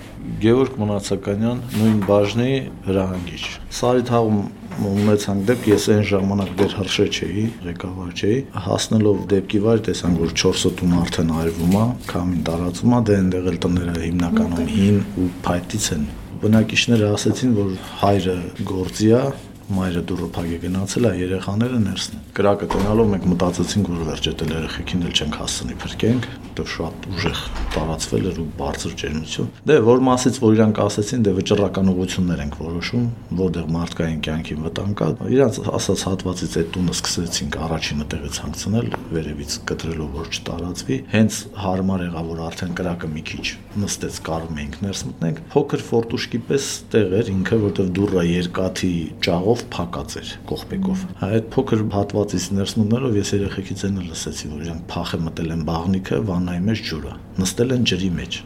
Գևորգ 0.42 0.78
Մնացականյան, 0.80 1.60
նույն 1.78 2.00
բաժնի 2.08 2.54
հրահանգիչ։ 2.88 3.42
Սարիթաղում 3.78 4.40
ունեցանք 4.90 5.44
դեպք, 5.50 5.68
ես 5.70 5.86
այն 5.94 6.02
ժամանակ 6.10 6.50
դեռ 6.58 6.74
հրշե 6.80 7.06
չէի, 7.14 7.44
ղեկավար 7.68 8.10
չէի, 8.18 8.38
հասնելով 8.66 9.22
դեպքի 9.30 9.62
վայր 9.64 9.82
տեսանք, 9.86 10.20
որ 10.24 10.34
4 10.42 10.74
տուն 10.80 10.96
արդեն 11.04 11.32
այրվում 11.44 11.78
է, 11.78 11.86
քամին 12.10 12.44
տարածում 12.50 12.94
է, 12.98 13.00
դե 13.04 13.18
այնտեղ 13.22 13.48
էլ 13.54 13.58
տները 13.64 13.96
հիմնականում 14.04 14.70
հին 14.74 15.00
ու 15.14 15.30
փայտից 15.46 15.88
են։ 15.94 16.06
Բնակիչները 16.44 17.10
ասացին, 17.14 17.52
որ 17.54 17.74
հայրը 18.02 18.38
գործի 18.74 19.12
է, 19.14 19.22
Մայրը 19.72 20.00
դուրը 20.04 20.26
փակ 20.34 20.48
է 20.52 20.56
գնացել, 20.60 21.06
այ 21.08 21.20
երեխաները 21.22 21.78
ներսն 21.84 22.16
են։ 22.18 22.24
Կրակը 22.36 22.66
տնալով 22.74 23.06
մենք 23.14 23.28
մտածեցինք, 23.32 23.86
որ 23.94 24.02
վերջետ 24.10 24.42
երեխեքին 24.44 25.04
էլ 25.08 25.14
չենք 25.14 25.38
հասցնի 25.40 25.76
փրկենք, 25.84 26.26
դա 26.54 26.64
շատ 26.74 27.06
ուժեղ 27.14 27.40
տարածվել 27.74 28.26
էր 28.30 28.40
ու 28.44 28.46
բարձր 28.60 28.92
ջերմություն։ 29.00 29.48
Դե 29.64 29.76
որ 29.88 30.02
մասից 30.04 30.36
որ 30.44 30.54
իրանք 30.54 30.80
ասեցին, 30.84 31.24
դե 31.24 31.32
վճռական 31.38 31.90
ուղություններ 31.94 32.42
ենք 32.44 32.58
որոշում, 32.60 33.06
որտեղ 33.40 33.72
մարդկային 33.74 34.20
կյանքի 34.24 34.56
վտանգ 34.64 34.94
կա։ 35.00 35.08
Իրանց 35.34 35.58
ասած 35.74 36.04
հատվածից 36.04 36.54
այդ 36.60 36.68
տունը 36.74 36.94
սկսեցինք 36.94 37.58
առաջինը 37.64 38.06
տեղից 38.14 38.38
հանգցնել, 38.44 38.88
վերևից 39.14 39.56
կտրելով 39.70 40.14
որ 40.14 40.30
չտարածվի։ 40.34 40.98
Հենց 41.14 41.40
հարմար 41.64 42.04
եղավ 42.04 42.30
որ 42.34 42.44
արդեն 42.44 42.76
կրակը 42.78 43.10
մի 43.14 43.24
քիչ 43.34 43.46
նստեց 43.84 44.18
կարում 44.28 44.60
էինք 44.64 44.78
ներս 44.84 45.02
մտնենք։ 45.08 45.40
Փոքր 45.54 45.84
ֆորտուշկի 45.88 46.40
պես 46.50 46.68
տեղ 46.94 47.14
էր 47.18 47.30
ինքը, 47.34 47.58
որտեղ 47.64 47.90
դուռը 47.98 48.24
երկաթի 48.30 48.92
ճաղով 49.54 49.68
փակած 49.70 50.14
էր 50.18 50.30
կողպեկով։ 50.50 51.02
Այդ 51.26 51.44
փոքր 51.54 51.82
հատվածից 51.94 52.46
ներս 52.58 52.72
մտնելով 52.80 53.18
ես 53.20 53.30
երեխեքից 53.34 53.84
այն 53.88 54.00
լսեցի, 54.08 54.50
որ 54.54 54.64
իրանք 54.64 54.82
փախը 54.90 55.20
մտել 55.28 55.54
են 55.54 55.62
բաղնիքը, 55.68 56.18
վաննայի 56.30 56.64
մեջ 56.70 56.82
ջուրը։ 56.90 57.14
Նստել 57.44 57.74
են 57.78 57.86
ջրի 57.92 58.10
մեջ 58.18 58.42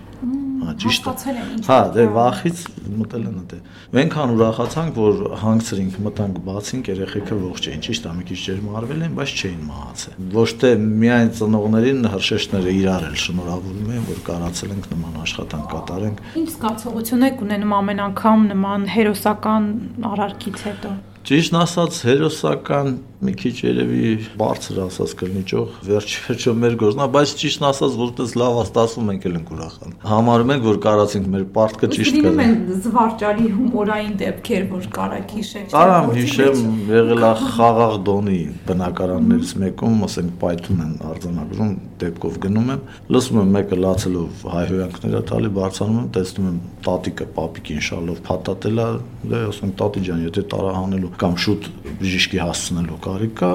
Հա, 0.58 0.72
ճիշտ 0.82 1.08
է։ 1.08 1.34
Հա, 1.68 1.78
դե 1.94 2.04
վախից 2.14 2.60
մտել 2.98 3.24
են 3.28 3.36
դե։ 3.50 3.58
Մենք 3.94 4.16
ուրախացանք, 4.34 4.98
որ 4.98 5.20
հանգցրինք, 5.42 5.98
մտանք, 6.06 6.40
բացինք, 6.48 6.90
երեխեքը 6.92 7.38
ողջ 7.42 7.68
էին, 7.68 7.82
ճիշտ 7.86 8.08
է, 8.08 8.12
մի 8.18 8.26
քիչ 8.28 8.38
ջեր 8.44 8.62
մարվել 8.68 9.04
են, 9.06 9.14
բայց 9.18 9.34
չէին 9.38 9.62
մահացել։ 9.68 10.28
Ոչ 10.38 10.48
թե 10.62 10.72
միայն 10.98 11.30
ծնողներին 11.38 12.08
հրշեջները 12.14 12.74
իրար 12.78 13.06
էլ 13.08 13.18
շնորհավորում 13.24 13.92
են, 13.98 14.06
որ 14.08 14.22
կարացել 14.28 14.74
ենք 14.78 14.88
նման 14.94 15.20
աշխատանք 15.24 15.68
կատարենք։ 15.74 16.24
Ինչ 16.42 16.48
զգացողություն 16.58 17.28
եք 17.28 17.44
ունենում 17.48 17.76
ամեն 17.78 18.02
անգամ 18.08 18.48
նման 18.52 18.88
հերոսական 18.98 19.70
արարքից 20.08 20.66
հետո։ 20.68 20.92
Ճիշտ 21.28 21.56
ասած, 21.58 22.02
հերոսական 22.08 22.94
մի 23.18 23.32
քիչ 23.34 23.52
երևի 23.64 24.10
բարձր 24.38 24.76
ասած 24.84 25.12
կլինի 25.18 25.40
ճող 25.50 25.70
վերջ-վերջո 25.88 26.52
մեր 26.62 26.74
գործնա, 26.82 27.06
բայց 27.16 27.32
ճիշտ 27.40 27.64
ասած, 27.68 27.96
որտես 27.98 28.34
լավ 28.38 28.58
աստացում 28.62 29.10
ենք 29.14 29.26
էլ 29.26 29.38
ենք 29.38 29.50
ուրախան։ 29.56 29.96
Համարում 30.06 30.52
ենք, 30.54 30.66
որ 30.68 30.78
կարացինք 30.84 31.26
մեր 31.32 31.46
պարտքը 31.56 31.90
ճիշտ 31.96 32.14
կա։ 32.14 32.18
Լինում 32.18 32.42
են 32.44 32.54
զվարճալի 32.84 33.48
հումորային 33.58 34.14
դեպքեր, 34.22 34.62
որ 34.70 34.86
կարակ 34.94 35.34
հիշել։ 35.38 35.66
Կարամ 35.74 36.12
հիշեմ, 36.18 36.62
եղել 36.94 37.26
է 37.26 37.32
խաղաղ 37.58 37.98
դոնի 38.06 38.38
բնակարաններից 38.68 39.52
մեկում, 39.66 39.98
ասենք 40.08 40.38
պայթուն 40.38 40.84
են 40.86 40.94
արձանագրում, 41.08 41.74
դեպքով 41.98 42.38
գնում 42.46 42.72
եմ, 42.74 42.82
լսում 43.18 43.40
եմ 43.42 43.52
մեկը 43.58 43.78
լացելով 43.82 44.46
հայհոյանքները 44.54 45.22
տալի, 45.28 45.50
բարձանում 45.58 45.98
եմ, 45.98 46.08
տեսնում 46.18 46.48
եմ 46.48 46.58
տատիկը 46.86 47.26
պապիկին 47.38 47.82
շալով 47.88 48.20
փաթաթել 48.28 48.78
է, 48.78 48.88
դե 49.32 49.40
ասում 49.48 49.72
տատի 49.82 50.02
ջան, 50.08 50.22
եթե 50.28 50.44
տարահանելու 50.54 51.10
կամ 51.18 51.36
շուտ 51.44 51.68
բժիշկի 51.98 52.40
հասցնելու 52.44 53.00
կարիք 53.08 53.34
կա, 53.40 53.50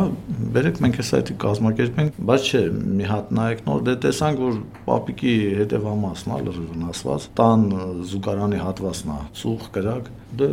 բերեք 0.57 0.81
մենք 0.83 0.99
էս 1.03 1.11
այդի 1.19 1.37
կազմակերպենք, 1.43 2.19
բայց 2.29 2.49
չէ, 2.49 2.61
մի 2.99 3.09
հատ 3.13 3.31
նայեք 3.37 3.63
նոր 3.69 3.83
դե 3.87 3.95
տեսանք, 4.03 4.43
որ 4.43 4.59
պապիկի 4.89 5.33
հետևամասն 5.61 6.33
է 6.33 6.39
լրիվ 6.47 6.69
վնասված, 6.73 7.27
տան 7.39 7.65
զուգարանի 8.13 8.61
հատվածն 8.63 9.13
է, 9.13 9.19
ծուխ 9.43 9.67
կրակ, 9.77 10.13
դե 10.41 10.49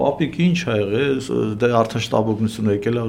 Պապիկ 0.00 0.36
ինչ 0.40 0.58
ա 0.70 0.74
եղել, 0.78 1.18
դե 1.60 1.68
արդեն 1.76 2.02
շտաբօգնությունը 2.06 2.74
եկել 2.76 2.98
է 3.00 3.02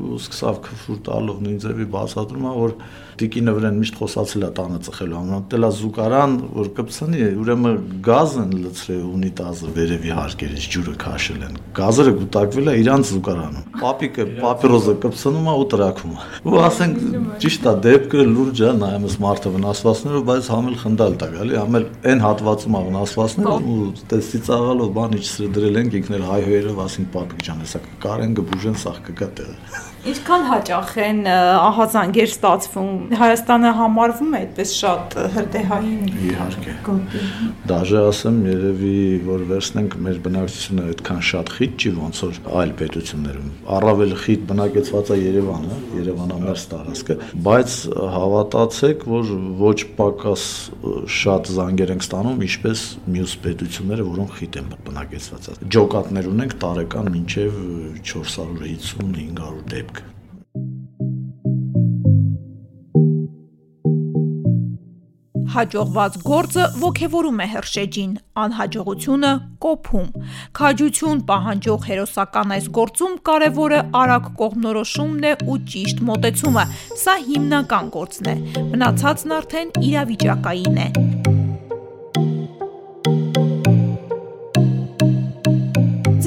ու 0.00 0.18
սկսավ 0.20 0.60
քֆուր 0.66 1.00
տալով 1.08 1.40
նույն 1.44 1.58
ձևի 1.64 1.86
բացատրում 1.94 2.46
է 2.46 2.52
որ 2.56 2.74
տիկինը 3.20 3.52
վրան 3.56 3.78
միշտ 3.80 3.98
խոսացել 4.00 4.44
է 4.46 4.50
տանը 4.56 4.78
ծխելու 4.86 5.16
համար 5.20 5.42
դելա 5.52 5.70
զուկարան 5.80 6.36
որ 6.56 6.68
կպցնի 6.78 7.26
ուրեմն 7.40 7.76
գազ 8.06 8.36
են 8.40 8.54
լցրել 8.64 9.02
ունիտազը 9.10 9.72
վերևի 9.76 10.12
հարկերից 10.20 10.68
ջուրը 10.74 10.94
քաշել 11.04 11.44
են 11.50 11.58
գազերը 11.80 12.14
գուտակվել 12.20 12.70
է 12.70 12.74
իրանց 12.80 13.10
զուկարանում 13.10 13.66
պապիկը 13.80 14.26
պապիրոզը 14.40 14.94
կպցնում 15.04 15.50
է 15.50 15.54
ու 15.60 15.68
տրակում 15.74 16.14
է 16.16 16.24
ու 16.50 16.60
ասենք 16.70 17.04
ճիշտ 17.44 17.68
է 17.70 17.74
դեպքը 17.86 18.26
լուրջ 18.30 18.64
է 18.64 18.72
նայում 18.80 19.06
ես 19.10 19.16
մարդը 19.26 19.54
վնասվածներով 19.56 20.26
բայց 20.30 20.50
համել 20.54 20.80
խնդալ 20.84 21.16
տա 21.20 21.30
գալի 21.36 21.60
համել 21.60 21.86
այն 22.10 22.24
հատվածում 22.26 22.80
է 22.80 22.82
վնասվածները 22.88 23.76
ու 23.76 23.92
տեսի 24.14 24.42
ծաղալով 24.50 24.92
բան 25.00 25.16
իջսրել 25.20 25.54
դրել 25.60 25.80
ենք 25.84 25.96
ինքներ 26.00 26.26
հայհոյերով 26.30 26.84
ասին 26.88 27.08
պապիկ 27.16 27.46
ջան 27.50 27.64
հեսա 27.66 27.86
կարեն 28.06 28.36
գբուժեն 28.40 28.84
սախ 28.84 29.02
կգա 29.10 29.32
տեղը 29.40 29.89
Ինչքան 30.00 30.44
հաճախ 30.48 30.92
են 31.04 31.18
ահազանգեր 31.28 32.30
ստացվում։ 32.30 32.92
Հայաստանը 33.20 33.72
համարվում 33.76 34.30
է 34.32 34.38
այդպես 34.38 34.70
շատ 34.80 35.16
հրդեհային։ 35.34 36.06
Իհարկե։ 36.30 36.94
Դաժե 37.68 38.04
ասեմ, 38.08 38.38
երևի 38.48 38.94
որ 39.26 39.44
վերցնենք 39.50 39.96
մեր 40.06 40.20
բնակչությունը 40.24 40.86
այդքան 40.90 41.20
շատ 41.30 41.52
խիտ 41.56 41.84
չի 41.84 41.92
ոնց 42.00 42.22
որ 42.24 42.38
այլ 42.60 42.72
պետություններում։ 42.80 43.50
Առավել 43.76 44.16
խիտ 44.24 44.46
բնակեցված 44.48 45.10
է 45.10 45.18
Երևանը, 45.20 45.76
Երևանամերձ 46.00 46.64
տարածքը, 46.72 47.18
բայց 47.50 47.76
հավատացեք, 48.16 49.06
որ 49.10 49.34
ոչ 49.60 49.78
պակաս 50.00 50.48
շատ 51.20 51.52
զանգեր 51.60 51.94
ենք 51.98 52.08
ստանում, 52.08 52.42
ինչպես 52.48 52.86
մյուս 53.20 53.36
պետությունները, 53.44 54.08
որոնք 54.10 54.34
խիտ 54.40 54.60
են 54.60 54.72
բնակեցված։ 54.88 55.50
Ջոկատներ 55.76 56.30
ունենք 56.30 56.56
տարեկան 56.64 57.12
մինչև 57.20 57.60
450-500 58.00 59.64
դեպք 59.70 59.89
Հաջողված 65.50 66.16
գործը 66.22 66.64
ողևորում 66.78 67.40
է 67.42 67.46
հրշեջին, 67.52 68.10
անհաջողությունը 68.42 69.30
կոփում։ 69.64 70.06
Քաջություն 70.58 71.22
պահանջող 71.30 71.88
հերոսական 71.88 72.54
այս 72.56 72.68
գործում 72.78 73.16
կարևորը 73.30 73.80
արագ 74.02 74.30
կողմնորոշումն 74.42 75.26
է 75.30 75.34
ու 75.50 75.58
ճիշտ 75.74 76.04
մոտեցումը։ 76.10 76.64
Սա 77.02 77.16
հիմնական 77.26 77.90
գործն 77.98 78.30
է։ 78.30 78.36
Մնացածն 78.70 79.36
արդեն 79.40 79.74
իրավիճակային 79.90 80.80
է։ 80.86 80.88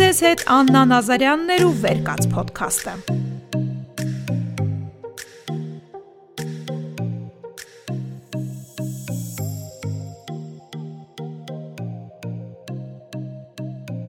Ձեզ 0.03 0.23
հետ 0.27 0.47
Աննա 0.59 0.87
Նազարյանն 0.91 1.57
էր 1.57 1.67
ու 1.69 1.75
Վերկաց 1.87 2.31
ոդքասթը։ 2.35 3.12